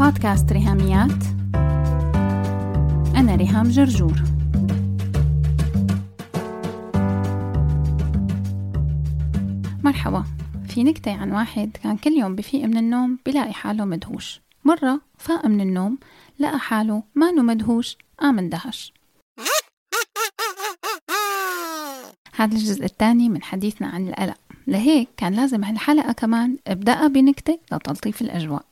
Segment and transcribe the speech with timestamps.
[0.00, 1.24] بودكاست ريهاميات.
[3.16, 4.22] أنا ريهام جرجور.
[9.84, 10.24] مرحبا.
[10.68, 14.40] في نكتة عن واحد كان كل يوم بفيق من النوم بلاقي حاله مدهوش.
[14.64, 15.98] مرة فاق من النوم
[16.38, 18.92] لقى حاله ما مدهوش قام اندهش.
[22.34, 24.36] هذا الجزء الثاني من حديثنا عن القلق.
[24.66, 28.69] لهيك كان لازم هالحلقة كمان ابدأها بنكتة لتلطيف الأجواء.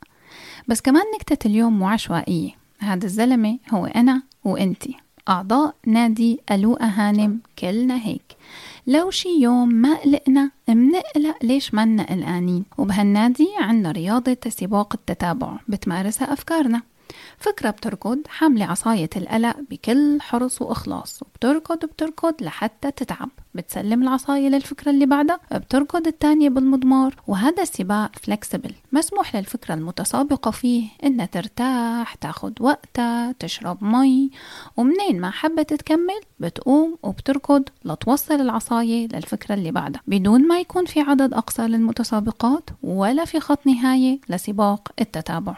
[0.68, 2.50] بس كمان نكتة اليوم مو عشوائية.
[2.78, 4.96] هذا الزلمة هو أنا وإنتي
[5.28, 8.36] أعضاء نادي ألوء هانم كلنا هيك.
[8.86, 16.32] لو شي يوم ما قلقنا منقلق ليش منا قلقانين وبهالنادي عنا رياضة سباق التتابع بتمارسها
[16.32, 16.82] أفكارنا.
[17.38, 21.22] فكرة بتركض حاملة عصاية القلق بكل حرص وإخلاص.
[21.22, 23.28] وبتركض بتركض لحتى تتعب.
[23.54, 25.40] بتسلم العصاية للفكرة اللي بعدها.
[25.52, 27.14] بتركض التانية بالمضمار.
[27.26, 30.88] وهذا السباق فلكسبل مسموح للفكرة المتسابقة فيه.
[31.04, 34.30] إنها ترتاح تاخد وقتها تشرب مي.
[34.76, 36.98] ومنين ما حبت تكمل بتقوم.
[37.02, 40.02] وبتركض لتوصل العصاية للفكرة اللي بعدها.
[40.06, 45.56] بدون ما يكون في عدد أقصى للمتسابقات ولا في خط نهاية لسباق التتابع.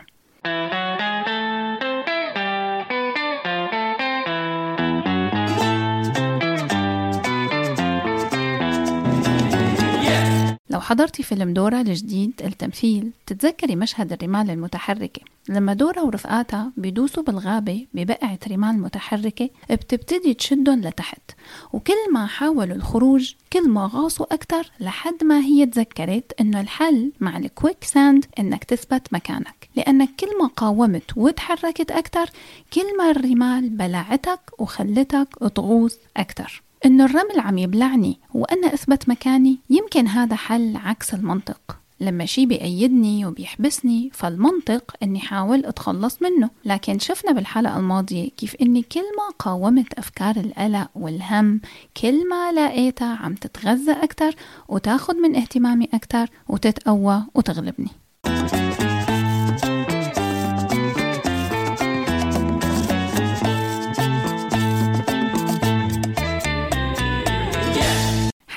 [10.91, 13.10] حضرتي فيلم دورا الجديد التمثيل.
[13.27, 21.30] تتذكري مشهد الرمال المتحركة لما دورا ورفقاتها بيدوسوا بالغابة ببقعة رمال متحركة بتبتدي تشدهم لتحت.
[21.72, 27.36] وكل ما حاولوا الخروج كل ما غاصوا أكتر لحد ما هي تذكرت إنه الحل مع
[27.36, 29.68] ال quicksand إنك تثبت مكانك.
[29.77, 32.30] لأنك كل ما قاومت وتحركت أكتر
[32.72, 36.62] كل ما الرمال بلعتك وخلتك تغوص أكتر.
[36.86, 41.77] إنه الرمل عم يبلعني وأنا أثبت مكاني يمكن هذا حل عكس المنطق.
[42.00, 46.51] لما شي بيأيدني وبيحبسني فالمنطق إني حاول أتخلص منه.
[46.64, 51.61] لكن شفنا بالحلقة الماضية كيف إني كل ما قاومت أفكار القلق والهم
[51.96, 54.35] كل ما لقيتها عم تتغذى أكتر
[54.69, 57.90] وتاخد من اهتمامي أكتر وتتقوى وتغلبني.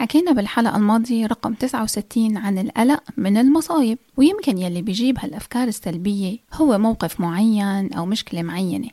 [0.04, 6.78] حكينا بالحلقة الماضية رقم 69 عن القلق من المصايب ويمكن يلي بيجيب هالأفكار السلبية هو
[6.78, 8.90] موقف معين أو مشكلة معينة.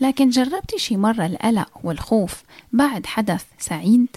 [0.00, 4.16] لكن جربتي شي مرة القلق والخوف بعد حدث سعيد؟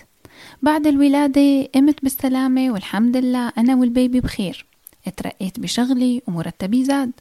[0.61, 4.65] بعد الولادة قمت بالسلامة والحمد لله أنا والبيبي بخير.
[5.07, 7.11] اترقيت بشغلي ومرتبي زاد.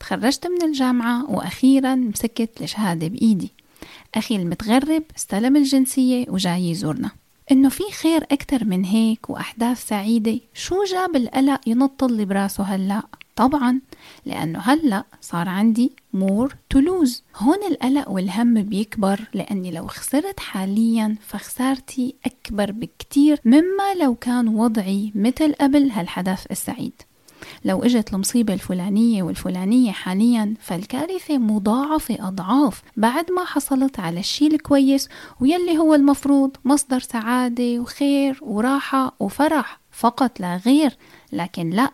[0.00, 3.52] تخرجت من الجامعة وأخيرا مسكت الشهادة بإيدي.
[4.14, 7.10] أخي المتغرب استلم الجنسية وجاي يزورنا.
[7.50, 13.02] إنه في خير أكتر من هيك وأحداث سعيدة شو جاب القلق ينط اللي براسه هلأ؟
[13.36, 13.80] طبعا
[14.24, 21.16] لأنه هلأ صار عندي more to lose هون القلق والهم بيكبر لأني لو خسرت حاليا
[21.20, 27.02] فخسارتي أكبر بكتير مما لو كان وضعي مثل قبل هالحدث السعيد.
[27.64, 35.08] لو إجت المصيبة الفلانية والفلانية حاليا فالكارثة مضاعفة أضعاف بعد ما حصلت على الشيء الكويس
[35.40, 40.96] ويلي هو المفروض مصدر سعادة وخير وراحة وفرح فقط لا غير.
[41.32, 41.90] لكن لا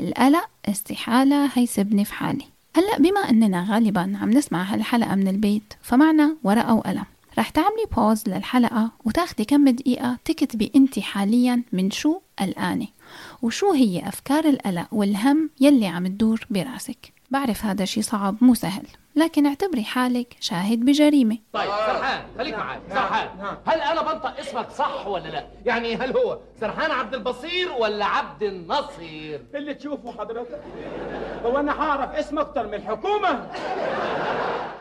[0.00, 2.44] القلق استحالة هيسبني في حالي.
[2.76, 7.04] هلأ بما أننا غالبا عم نسمع هالحلقة من البيت فمعنا ورقة وقلم.
[7.38, 12.86] رح تعملي بوز للحلقة وتاخدي كم دقيقة تكتبي أنت حاليا من شو قلقانة
[13.42, 18.86] وشو هي أفكار القلق والهم يلي عم تدور براسك؟ بعرف هذا شي صعب مو سهل
[19.16, 21.38] لكن اعتبري حالك شاهد بجريمة.
[21.52, 23.28] طيب سرحان خليك معي سرحان.
[23.66, 28.42] هل أنا بنطق اسمك صح ولا لا؟ يعني هل هو سرحان عبد البصير ولا عبد
[28.42, 30.62] النصير؟ اللي تشوفه حضرتك
[31.44, 33.50] هو أنا هعرف اسم أكتر من الحكومة.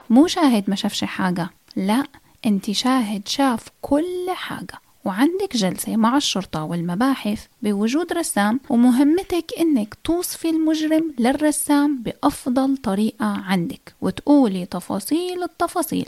[0.09, 2.03] مو شاهد ما شافش حاجة لا
[2.45, 4.84] أنت شاهد شاف كل حاجة.
[5.05, 13.93] وعندك جلسة مع الشرطة والمباحث بوجود رسام ومهمتك إنك توصفي المجرم للرسام بأفضل طريقة عندك
[14.01, 16.05] وتقولي تفاصيل التفاصيل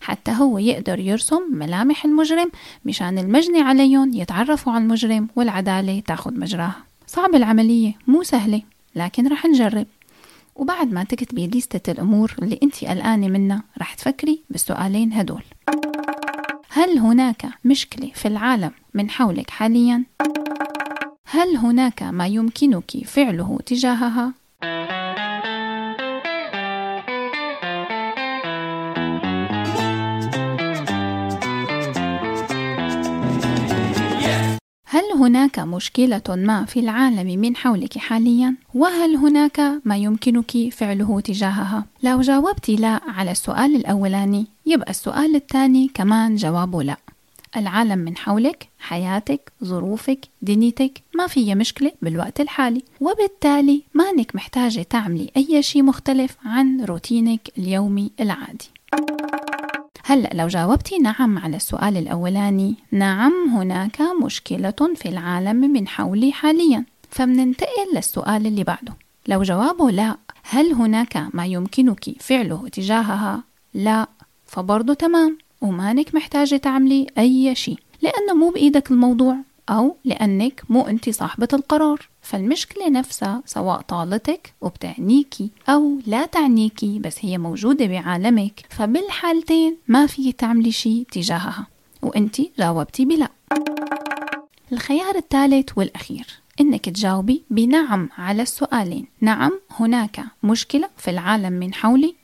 [0.00, 2.50] حتى هو يقدر يرسم ملامح المجرم
[2.84, 6.84] مشان المجني عليهم يتعرفوا على المجرم والعدالة تاخد مجراها.
[7.06, 8.62] صعب العملية مو سهلة
[8.94, 9.86] لكن رح نجرب.
[10.56, 15.42] وبعد ما تكتبي ليستة الأمور اللي انت قلقانة منها رح تفكري بالسؤالين هدول.
[16.76, 20.04] هل هناك مشكلة في العالم من حولك حاليا؟
[21.26, 24.32] هل هناك ما يمكنك فعله تجاهها؟
[35.16, 42.20] هناك مشكلة ما في العالم من حولك حاليا؟ وهل هناك ما يمكنك فعله تجاهها؟ لو
[42.20, 46.96] جاوبت لا على السؤال الأولاني يبقى السؤال الثاني كمان جوابه لا
[47.56, 55.30] العالم من حولك حياتك ظروفك دنيتك ما فيها مشكلة بالوقت الحالي وبالتالي مانك محتاجة تعملي
[55.36, 58.70] أي شيء مختلف عن روتينك اليومي العادي
[60.08, 66.84] هلأ لو جاوبتي نعم على السؤال الأولاني نعم هناك مشكلة في العالم من حولي حاليا.
[67.10, 68.92] فمننتقل للسؤال اللي بعده.
[69.28, 73.42] لو جوابه لا هل هناك ما يمكنك فعله تجاهها؟
[73.74, 74.06] لا
[74.46, 75.38] فبرضه تمام.
[75.60, 79.36] ومانك محتاجة تعملي أي شيء لأنه مو بإيدك الموضوع.
[79.68, 82.08] أو لأنك مو أنت صاحبة القرار.
[82.22, 88.66] فالمشكلة نفسها سواء طالتك وبتعنيكي أو لا تعنيكي بس هي موجودة بعالمك.
[88.70, 91.66] فبالحالتين ما في تعملي شيء تجاهها.
[92.02, 93.28] وأنت جاوبتي بلا.
[94.72, 96.26] الخيار الثالث والأخير
[96.60, 99.06] إنك تجاوبي بنعم على السؤالين.
[99.20, 102.14] نعم هناك مشكلة في العالم من حولي.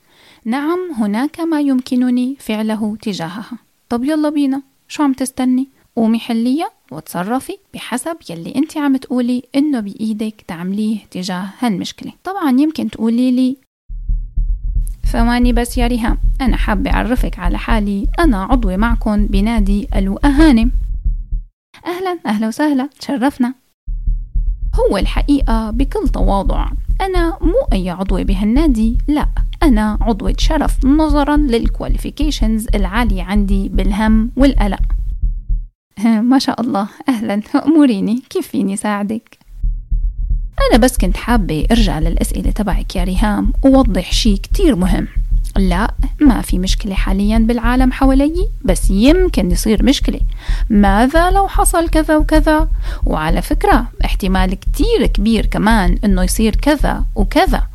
[0.44, 3.58] نعم هناك ما يمكنني فعله تجاهها.
[3.88, 9.80] طب يلا بينا شو عم تستني؟ قومي حلية وتصرفي بحسب يلي انت عم تقولي انه
[9.80, 12.12] بإيدك تعمليه تجاه هالمشكلة.
[12.24, 13.56] طبعا يمكن تقولي لي
[15.12, 20.70] ثواني بس يا ريهام أنا حابة أعرفك على حالي أنا عضوة معكم بنادي ألو أهانم
[21.86, 23.54] أهلا أهلا وسهلا تشرفنا.
[24.74, 26.68] هو الحقيقة بكل تواضع
[27.00, 29.26] أنا مو أي عضوة بهالنادي لا
[29.62, 34.80] أنا عضوة شرف نظرا للكواليفيكيشنز العالية عندي بالهم والقلق
[36.30, 36.88] ما شاء الله.
[37.08, 37.42] أهلا.
[37.66, 38.22] أموريني.
[38.30, 39.38] كيف فيني ساعدك؟
[40.70, 43.52] أنا بس كنت حابة أرجع للأسئلة تبعك يا ريهام.
[43.64, 45.08] ووضح شي كتير مهم.
[45.56, 50.20] لا ما في مشكلة حاليا بالعالم حوالي بس يمكن يصير مشكلة.
[50.70, 52.68] ماذا لو حصل كذا وكذا؟
[53.06, 57.71] وعلى فكرة احتمال كتير كبير كمان إنه يصير كذا وكذا.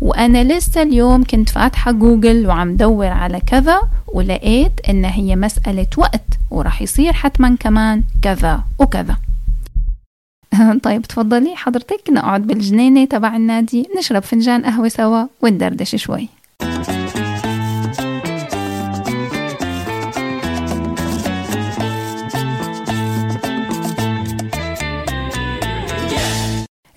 [0.00, 6.38] وأنا لسه اليوم كنت فاتحة جوجل وعم دور على كذا ولقيت إن هي مسألة وقت
[6.50, 9.16] ورح يصير حتما كمان كذا وكذا.
[10.84, 16.28] طيب تفضلي حضرتك نقعد بالجنينة تبع النادي نشرب فنجان قهوة سوا وندردش شوي.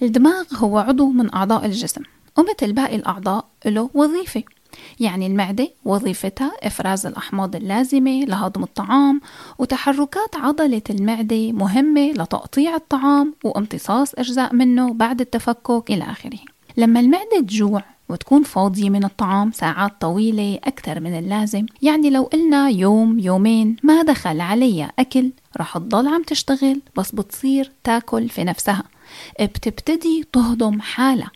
[0.02, 2.02] الدماغ هو عضو من أعضاء الجسم.
[2.38, 4.44] ومثل باقي الأعضاء له وظيفة.
[5.00, 9.22] يعني المعدة وظيفتها إفراز الأحماض اللازمة لهضم الطعام
[9.60, 16.40] وتحركات عضلة المعدة مهمة لتقطيع الطعام وامتصاص أجزاء منه بعد التفكك إلى آخره.
[16.78, 22.70] لما المعدة تجوع وتكون فاضية من الطعام ساعات طويلة أكثر من اللازم يعني لو قلنا
[22.70, 28.84] يوم يومين ما دخل عليها أكل رح تضل عم تشتغل بس بتصير تاكل في نفسها.
[29.42, 31.32] بتبتدي تهضم حالها.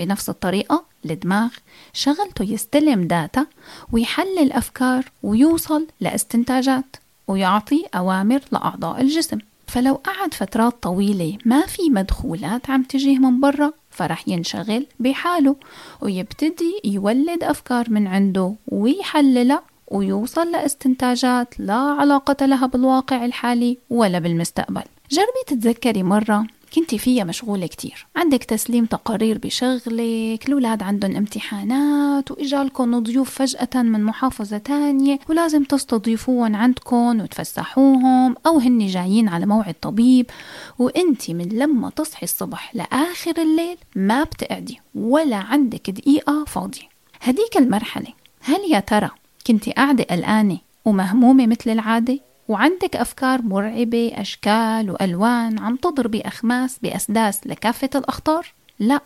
[0.00, 1.48] بنفس الطريقة الدماغ
[1.92, 3.46] شغلته يستلم داتا
[3.92, 6.96] ويحلل أفكار ويوصل لإستنتاجات
[7.28, 9.38] ويعطي أوامر لأعضاء الجسم.
[9.66, 15.56] فلو قعد فترات طويلة ما في مدخولات عم تجيه من برا فرح ينشغل بحاله
[16.00, 24.82] ويبتدي يولد أفكار من عنده ويحللها ويوصل لإستنتاجات لا علاقة لها بالواقع الحالي ولا بالمستقبل.
[25.10, 28.06] جربي تتذكري مرة كنتي فيها مشغولة كتير.
[28.16, 36.56] عندك تسليم تقارير بشغلك الولاد عندهم امتحانات وإجالكم ضيوف فجأة من محافظة تانية ولازم تستضيفوهم
[36.56, 40.26] عندكم وتفسحوهم أو هن جايين على موعد طبيب.
[40.78, 46.88] وإنتي من لما تصحي الصبح لآخر الليل ما بتقعدي ولا عندك دقيقة فاضية.
[47.22, 48.12] هديك المرحلة.
[48.40, 49.10] هل يا ترى
[49.46, 52.18] كنتي قاعدة قلقانة ومهمومة مثل العادة؟
[52.50, 59.00] وعندك أفكار مرعبة أشكال وألوان عم تضربي أخماس بأسداس لكافة الأخطار؟ لا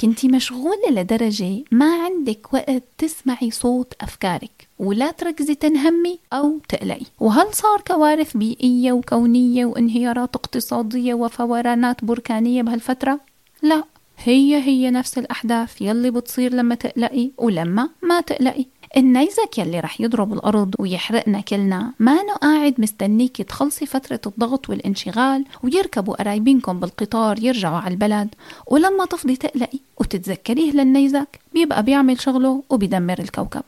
[0.00, 7.54] كنتي مشغولة لدرجة ما عندك وقت تسمعي صوت أفكارك ولا تركزي تنهمي أو تقلقي وهل
[7.54, 13.20] صار كوارث بيئية وكونية وانهيارات اقتصادية وفورانات بركانية بهالفترة؟
[13.62, 13.84] لا
[14.24, 18.66] هي هي نفس الأحداث يلي بتصير لما تقلقي ولما ما تقلقي.
[18.96, 21.92] النيزك يلي رح يضرب الأرض ويحرقنا كلنا.
[21.98, 28.34] ما قاعد مستنيكي تخلصي فترة الضغط والانشغال ويركبوا قرايبينكم بالقطار يرجعوا على البلد.
[28.66, 33.62] ولما تفضي تقلقي وتتذكريه للنيزك بيبقى بيعمل شغله وبيدمر الكوكب.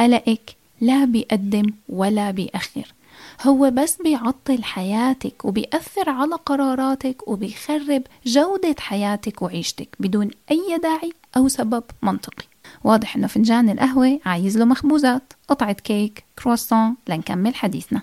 [0.00, 2.94] قلقك لا بيقدم ولا بيأخر.
[3.42, 11.48] هو بس بيعطل حياتك وبيأثر على قراراتك وبيخرب جودة حياتك وعيشتك بدون أي داعي أو
[11.48, 12.44] سبب منطقي.
[12.84, 18.02] واضح إنه فنجان القهوة عايز له مخبوزات قطعة كيك كروسون لنكمل حديثنا.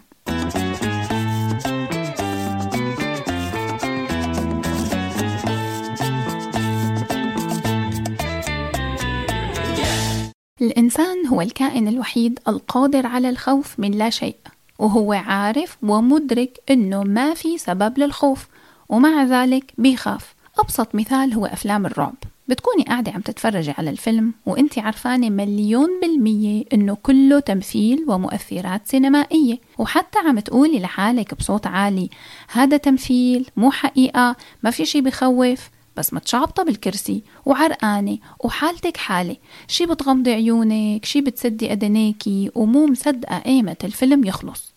[10.61, 14.35] الإنسان هو الكائن الوحيد القادر على الخوف من لا شيء.
[14.81, 18.47] وهو عارف ومدرك إنه ما في سبب للخوف
[18.89, 20.35] ومع ذلك بيخاف.
[20.59, 22.15] أبسط مثال هو أفلام الرعب.
[22.47, 29.59] بتكوني قاعدة عم تتفرجي على الفيلم وانت عرفانة مليون بالمية إنه كله تمثيل ومؤثرات سينمائية.
[29.77, 32.09] وحتى عم تقولي لحالك بصوت عالي
[32.51, 35.69] هذا تمثيل مو حقيقة ما في شي بخوف.
[35.97, 39.38] بس متشعبطة بالكرسي وعرقانة وحالتك حالة.
[39.67, 44.71] شي بتغمضي عيونك شي بتسدي أدنيكي ومو مصدقة إيمة الفيلم يخلص.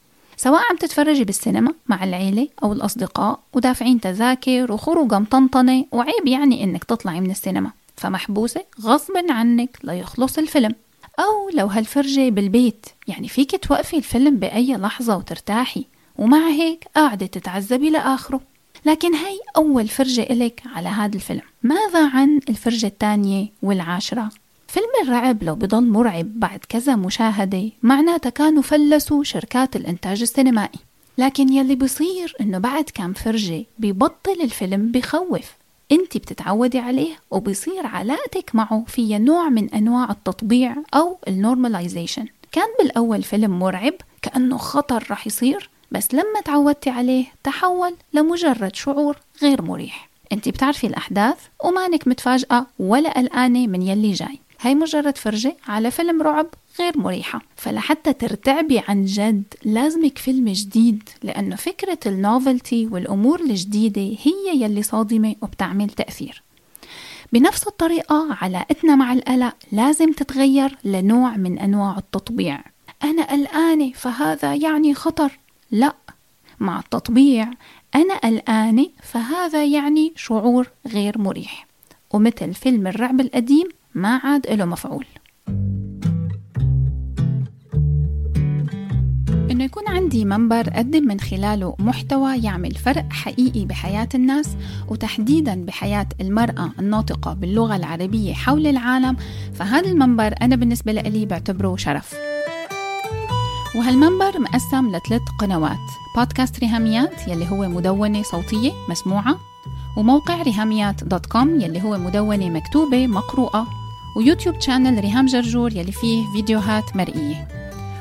[0.44, 6.84] سواء عم تتفرجي بالسينما مع العيلة أو الأصدقاء ودافعين تذاكر وخروجة مطنطنة وعيب يعني إنك
[6.84, 10.74] تطلعي من السينما فمحبوسة غصب عنك ليخلص الفيلم.
[11.18, 15.84] أو لو هالفرجة بالبيت يعني فيك توقفي الفيلم بأي لحظة وترتاحي
[16.18, 18.40] ومع هيك قاعدة تتعذبي لآخره.
[18.86, 21.42] لكن هي أول فرجة إلك على هذا الفيلم.
[21.62, 24.30] ماذا عن الفرجة الثانية والعاشرة؟
[24.74, 30.78] فيلم الرعب لو بضل مرعب بعد كذا مشاهدة معناتها كانوا فلسوا شركات الإنتاج السينمائي.
[31.18, 35.52] لكن يلي بيصير إنه بعد كام فرجة بيبطل الفيلم بخوف.
[35.92, 42.26] انت بتتعودي عليه وبيصير علاقتك معه فيها نوع من أنواع التطبيع أو ال normalization.
[42.52, 49.16] كان بالأول فيلم مرعب كأنه خطر رح يصير بس لما تعودتي عليه تحول لمجرد شعور
[49.42, 50.08] غير مريح.
[50.32, 54.38] انت بتعرفي الأحداث ومانك متفاجئة ولا قلقانة من يلي جاي.
[54.64, 56.46] هاي مجرد فرجة على فيلم رعب
[56.80, 57.40] غير مريحة.
[57.56, 64.82] فلحتى ترتعبي عن جد لازمك فيلم جديد لأنه فكرة ال novelty والأمور الجديدة هي يلي
[64.82, 66.42] صادمة وبتعمل تأثير.
[67.32, 72.60] بنفس الطريقة علاقتنا مع القلق لازم تتغير لنوع من أنواع التطبيع.
[73.04, 75.38] أنا قلقانة فهذا يعني خطر.
[75.70, 75.94] لا
[76.60, 77.50] مع التطبيع
[77.94, 81.66] أنا قلقانة فهذا يعني شعور غير مريح.
[82.10, 85.06] ومثل فيلم الرعب القديم ما عاد له مفعول.
[89.50, 94.56] إنه يكون عندي منبر أقدم من خلاله محتوى يعمل فرق حقيقي بحياة الناس
[94.88, 99.16] وتحديدا بحياة المرأة الناطقة باللغة العربية حول العالم
[99.54, 102.14] فهذا المنبر أنا بالنسبة لي بعتبره شرف.
[103.76, 105.86] وهالمنبر مقسم لثلاث قنوات
[106.16, 109.40] بودكاست ريهاميات يلي هو مدونة صوتية مسموعة
[109.96, 113.83] وموقع ريهاميات dot com يلي هو مدونة مكتوبة مقروءة.
[114.16, 117.48] و YouTube channel ريهام جرجور يلي فيه فيديوهات مرئية.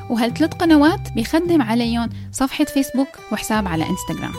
[0.09, 4.33] وهالثلاث قنوات بيخدم عليهم صفحة فيسبوك وحساب على انستغرام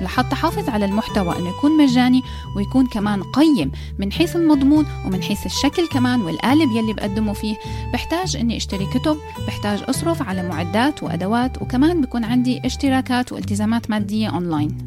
[0.00, 2.22] لحتى حافظ على المحتوى إنه يكون مجاني
[2.56, 7.56] ويكون كمان قيم من حيث المضمون ومن حيث الشكل كمان والقالب يلي بقدمه فيه
[7.92, 14.28] بحتاج إني أشتري كتب بحتاج أصرف على معدات وأدوات وكمان بكون عندي اشتراكات والتزامات مادية
[14.28, 14.86] اونلاين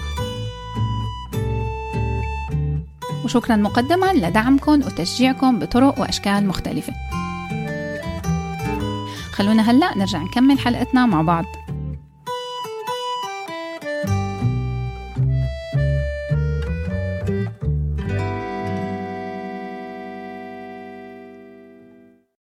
[3.31, 6.93] وشكرا مقدما لدعمكم وتشجيعكم بطرق وأشكال مختلفة.
[9.31, 11.45] خلونا هلأ نرجع نكمل حلقتنا مع بعض.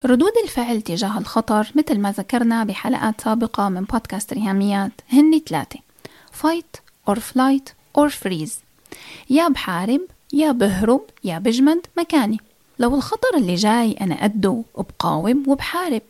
[0.05, 5.79] ردود الفعل تجاه الخطر مثل ما ذكرنا بحلقات سابقة من بودكاست ريهاميات هن ثلاثة
[6.41, 8.53] fight or flight or freeze.
[9.29, 10.01] يا بحارب
[10.33, 12.37] يا بهرب يا بجمد مكاني.
[12.79, 16.01] لو الخطر اللي جاي أنا قده وبقاوم وبحارب.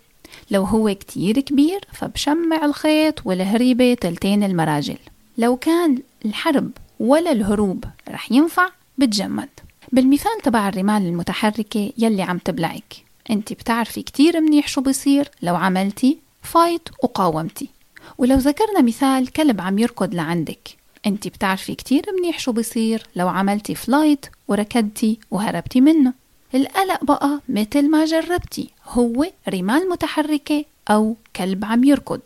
[0.52, 4.98] لو هو كتير كبير فبشمع الخيط والهريبة تلتين المراجل.
[5.38, 9.50] لو كان الحرب ولا الهروب رح ينفع بتجمد.
[9.92, 12.96] بالمثال تبع الرمال المتحركة يلي عم تبلعك.
[13.30, 17.70] أنت بتعرفي كتير منيح شو بصير لو عملتي fight وقاومتي.
[18.18, 20.81] ولو ذكرنا مثال كلب عم يركض لعندك.
[21.06, 26.14] انت بتعرفي كتير منيح شو بصير لو عملتي flight وركضتي وهربتي منه.
[26.56, 32.22] القلق بقى مثل ما جربتي هو رمال متحركة أو كلب عم يركض.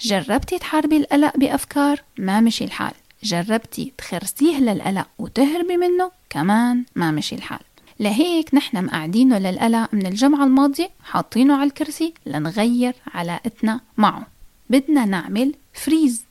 [0.00, 2.92] جربتي تحاربي القلق بأفكار؟ ما مشي الحال.
[3.22, 7.60] جربتي تخرسيه للقلق وتهربي منه؟ كمان ما مشي الحال.
[8.00, 14.26] لهيك نحن مقعدينه للقلق من الجمعة الماضية حاطينه على الكرسي لنغير علاقتنا معه.
[14.70, 16.24] بدنا نعمل فريز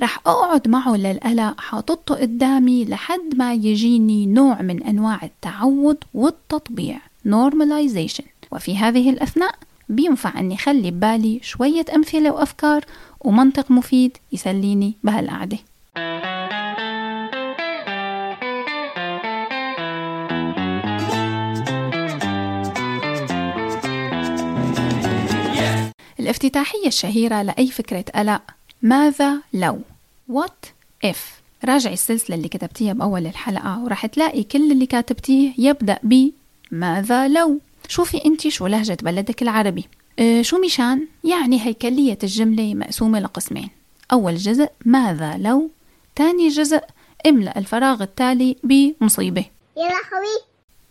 [0.00, 8.24] رح أقعد معه للقلق حاططه قدامي لحد ما يجيني نوع من أنواع التعود والتطبيع normalization.
[8.52, 9.54] وفي هذه الأثناء
[9.88, 12.84] بينفع أني خلي ببالي شوية أمثلة وأفكار
[13.20, 15.58] ومنطق مفيد يسليني بهالقعدة.
[26.20, 28.42] الافتتاحية الشهيرة لأي فكرة قلق
[28.82, 29.78] ماذا لو؟
[30.32, 30.68] What
[31.06, 31.16] if
[31.64, 36.30] راجعي السلسلة اللي كتبتيها بأول الحلقة ورح تلاقي كل اللي كاتبتيه يبدأ ب
[36.70, 37.58] ماذا لو؟
[37.88, 39.84] شوفي انت شو لهجة بلدك العربي.
[40.18, 43.68] أه شو مشان؟ يعني هيكلية الجملة مقسومة لقسمين.
[44.12, 45.70] أول جزء ماذا لو؟
[46.16, 46.80] تاني جزء
[47.26, 49.44] املأ الفراغ التالي بمصيبة.
[49.76, 50.42] يا لهوي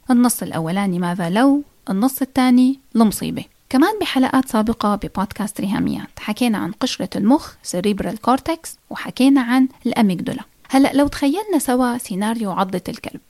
[0.10, 6.20] النص الأولاني ماذا لو؟ النص الثاني المصيبة كمان بحلقات سابقة ببودكاست ريهاميات.
[6.20, 12.52] حكينا عن قشرة المخ cerebral cortex وحكينا عن ال amygdala هلأ لو تخيلنا سوا سيناريو
[12.52, 13.22] عضة الكلب.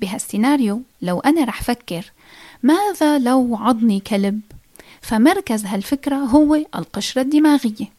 [0.00, 2.12] بهالسيناريو لو أنا رح فكر
[2.62, 4.40] ماذا لو عضني كلب؟
[5.00, 7.95] فمركز هالفكرة هو القشرة الدماغية.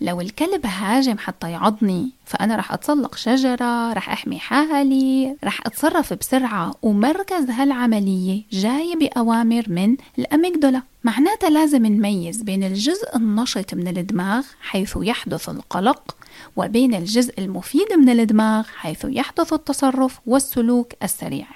[0.00, 6.74] لو الكلب هاجم حتى يعضني فأنا رح أتسلق شجرة رح أحمي حالي رح أتصرف بسرعة.
[6.82, 14.96] ومركز هالعملية جاي بأوامر من الأميجدولا معناتها لازم نميز بين الجزء النشط من الدماغ حيث
[15.00, 16.16] يحدث القلق
[16.56, 21.46] وبين الجزء المفيد من الدماغ حيث يحدث التصرف والسلوك السريع.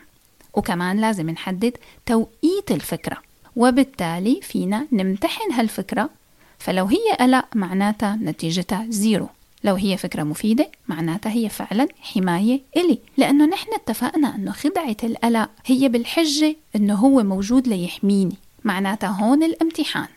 [0.54, 3.16] وكمان لازم نحدد توقيت الفكرة.
[3.56, 6.10] وبالتالي فينا نمتحن هالفكرة
[6.58, 9.28] فلو هي قلق معناتها نتيجتها زيرو.
[9.64, 12.99] لو هي فكرة مفيدة معناتها هي فعلا حماية إلي.
[13.16, 18.37] لأنه نحن اتفقنا أنه خدعة القلق هي بالحجة أنه هو موجود ليحميني.
[18.64, 20.08] معناتها هون الامتحان.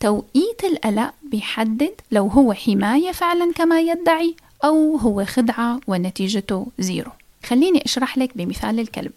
[0.00, 4.34] توقيت القلق بيحدد لو هو حماية فعلا كما يدعي
[4.64, 7.10] أو هو خدعة ونتيجته زيرو.
[7.46, 9.12] خليني أشرح لك بمثال الكلب.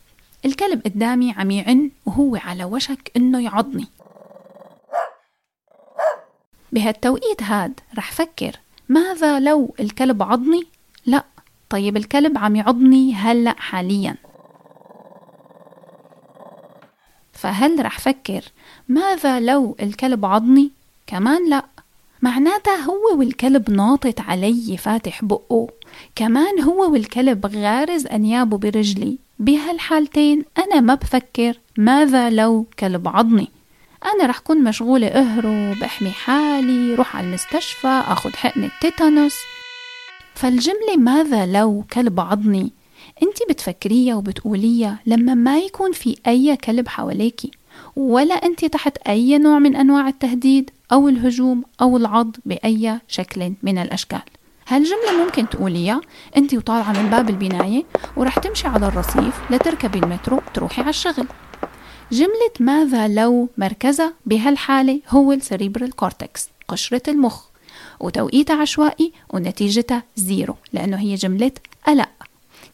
[0.45, 3.87] الكلب قدامي عم يعن وهو على وشك إنه يعضني.
[6.73, 8.51] بهالتوقيت هاد رح فكر
[8.89, 10.63] ماذا لو الكلب عضني؟
[11.05, 11.23] لا.
[11.69, 14.15] طيب الكلب عم يعضني هلأ حاليا.
[17.33, 18.43] فهل رح فكر
[18.89, 20.71] ماذا لو الكلب عضني؟
[21.07, 21.65] كمان لا.
[22.21, 25.67] معناتها هو والكلب ناطط علي فاتح بقه.
[26.15, 29.17] كمان هو والكلب غارز أنيابه برجلي.
[29.39, 33.47] بهالحالتين أنا ما بفكر ماذا لو كلب عضني.
[34.05, 39.35] أنا رح كون مشغولة أهرب أحمي حالي روح على المستشفى أخذ حقنة تيتانوس
[40.35, 42.71] فالجملة ماذا لو كلب عضني؟
[43.23, 47.51] أنت بتفكريها وبتقوليها لما ما يكون في أي كلب حواليكي
[47.95, 53.77] ولا أنت تحت أي نوع من أنواع التهديد أو الهجوم أو العض بأي شكل من
[53.77, 54.21] الأشكال.
[54.67, 56.01] هالجملة ممكن تقوليها
[56.37, 57.83] أنت وطالعة من باب البناية
[58.17, 61.27] ورح تمشي على الرصيف لتركبي المترو تروحي على الشغل.
[62.11, 67.43] جملة ماذا لو مركزها بهالحالة هو ال cerebral cortex قشرة المخ.
[67.99, 71.51] وتوقيتها عشوائي ونتيجتها zero لأنه هي جملة
[71.87, 72.09] قلق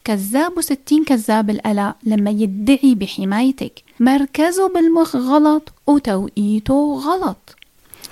[0.03, 3.83] كذاب وستين كذاب القلق لما يدعي بحمايتك.
[3.99, 7.55] مركزه بالمخ غلط وتوقيته غلط.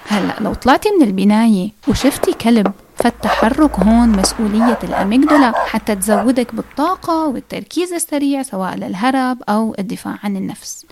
[0.07, 7.27] هلأ لو طلعتي من البناية وشفتي كلب فالتحرك هون مسؤولية ال amygdala حتى تزودك بالطاقة
[7.27, 10.85] والتركيز السريع سواء للهرب أو الدفاع عن النفس.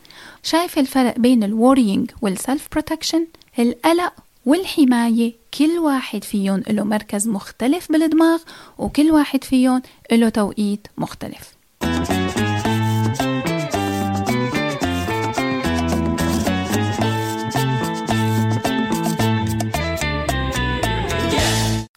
[0.43, 3.27] شايف الفرق بين ال worrying وال self protection
[3.59, 4.13] القلق
[4.45, 5.33] والحماية.
[5.57, 8.39] كل واحد فيهم له مركز مختلف بالدماغ
[8.77, 11.55] وكل واحد فيهم له توقيت مختلف.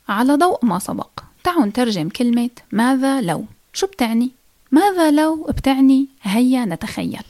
[0.08, 1.08] على ضوء ما سبق.
[1.44, 3.44] تعالوا نترجم كلمة ماذا لو.
[3.72, 4.30] شو بتعني؟
[4.72, 7.22] ماذا لو بتعني هيا نتخيل.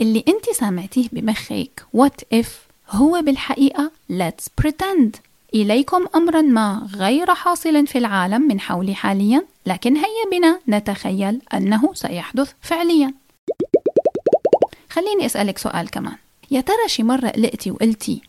[0.00, 1.86] اللي انت سامعتيه بمخك.
[1.96, 2.46] What if
[2.90, 5.20] هو بالحقيقة let's pretend.
[5.54, 11.94] إليكم أمرا ما غير حاصل في العالم من حولي حاليا لكن هيا بنا نتخيل أنه
[11.94, 13.14] سيحدث فعليا.
[14.90, 16.16] خليني أسألك سؤال كمان.
[16.50, 18.20] يا ترى شي مرة قلقتي وقلتي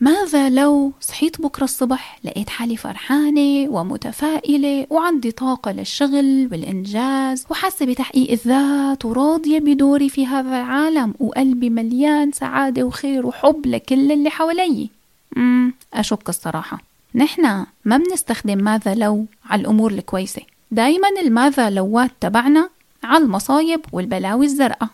[0.00, 8.30] ماذا لو صحيت بكرة الصبح لقيت حالي فرحانة ومتفائلة وعندي طاقة للشغل والإنجاز وحاسة بتحقيق
[8.30, 14.90] الذات وراضية بدوري في هذا العالم وقلبي مليان سعادة وخير وحب لكل اللي حوالي
[15.36, 16.78] امم أشك الصراحة.
[17.14, 20.42] نحنا ما بنستخدم ماذا لو على الأمور الكويسة.
[20.70, 22.68] دايما الماذا لوات تبعنا
[23.04, 24.88] على المصايب والبلاوي الزرقاء.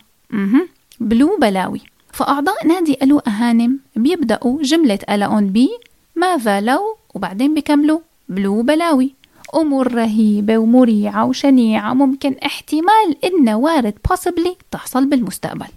[0.99, 1.81] blue بلاوي
[2.13, 5.69] فأعضاء نادي قلق هانم بيبدأوا جملة ألأون بي
[6.15, 9.13] ماذا لو؟ وبعدين بكملوا blue بلاوي.
[9.55, 15.67] أمور رهيبة ومريعة وشنيعة ممكن احتمال إنها وارد possibly تحصل بالمستقبل.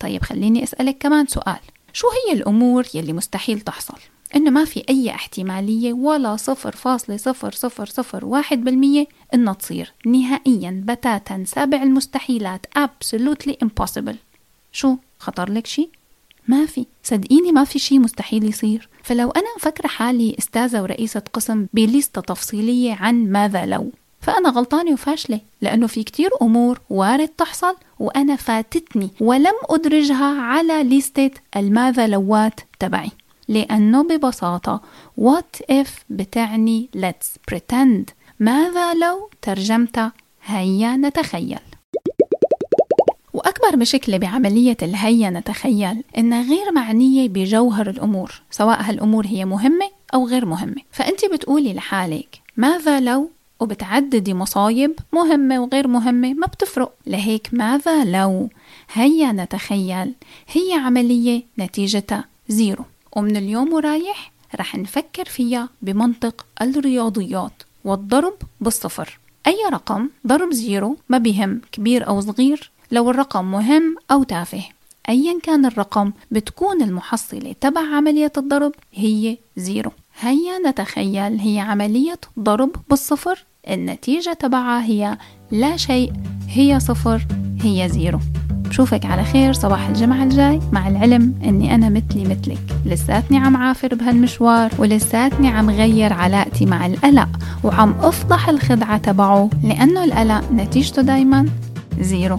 [0.00, 1.60] طيب خليني أسألك كمان سؤال.
[1.92, 3.98] شو هي الأمور يلي مستحيل تحصل؟
[4.36, 9.92] إنه ما في أي احتمالية ولا صفر فاصلة صفر صفر صفر واحد بالمية إنها تصير
[10.06, 14.14] نهائيا بتاتا سابع المستحيلات absolutely impossible.
[14.78, 15.88] شو خطر لك شي؟
[16.48, 16.86] ما في.
[17.02, 18.88] صدقيني ما في شي مستحيل يصير.
[19.02, 23.90] فلو أنا مفكرة حالي أستاذة ورئيسة قسم بليستة تفصيلية عن ماذا لو.
[24.20, 31.30] فأنا غلطانة وفاشلة لأنه في كتير أمور وارد تحصل وأنا فاتتني ولم أدرجها على ليستة
[31.56, 33.10] الماذا لوات تبعي.
[33.48, 34.80] لأنه ببساطة
[35.20, 38.12] what if بتعني let's pretend.
[38.40, 40.12] ماذا لو ترجمتها
[40.44, 41.67] هيا نتخيل.
[43.68, 50.26] وأكبر مشكلة بعملية الهيا نتخيل إنها غير معنية بجوهر الأمور سواء هالأمور هي مهمة أو
[50.26, 50.82] غير مهمة.
[50.92, 56.92] فأنت بتقولي لحالك ماذا لو وبتعددي مصايب مهمة وغير مهمة؟ ما بتفرق.
[57.06, 58.48] لهيك ماذا لو؟
[58.92, 60.14] هيا نتخيل
[60.52, 62.84] هي عملية نتيجتها zero.
[63.16, 69.18] ومن اليوم ورايح رح نفكر فيها بمنطق الرياضيات والضرب بالصفر.
[69.46, 72.70] أي رقم؟ ضرب zero ما بيهم كبير أو صغير.
[72.90, 74.62] لو الرقم مهم أو تافه.
[75.08, 79.90] أيا كان الرقم بتكون المحصلة تبع عملية الضرب هي zero.
[80.20, 83.44] هيا نتخيل هي عملية ضرب بالصفر.
[83.68, 85.18] النتيجة تبعها هي
[85.50, 86.12] لا شيء
[86.48, 87.26] هي صفر
[87.60, 88.18] هي zero.
[88.50, 90.60] بشوفك على خير صباح الجمعة الجاي.
[90.72, 92.60] مع العلم إني أنا مثلي مثلك.
[92.86, 97.28] لساتني عم عافر بهالمشوار ولساتني عم غير علاقتي مع القلق
[97.64, 101.48] وعم أفضح الخدعة تبعه لأنه القلق نتيجته دايما
[102.00, 102.38] zero.